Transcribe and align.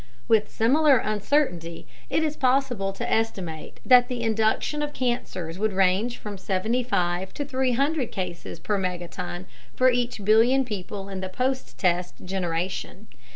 With 0.27 0.49
similar 0.49 0.97
uncertainty, 0.97 1.85
it 2.09 2.23
is 2.23 2.35
possible 2.35 2.91
to 2.91 3.07
estimate 3.07 3.79
that 3.85 4.07
the 4.07 4.23
induction 4.23 4.81
of 4.81 4.93
cancers 4.93 5.59
would 5.59 5.73
range 5.73 6.17
from 6.17 6.39
75 6.39 7.31
to 7.35 7.45
300 7.45 8.11
cases 8.11 8.57
per 8.59 8.79
megaton 8.79 9.45
for 9.75 9.91
each 9.91 10.25
billion 10.25 10.65
people 10.65 11.07
in 11.07 11.21
the 11.21 11.29
post 11.29 11.77
test 11.77 12.15
generation. 12.25 13.09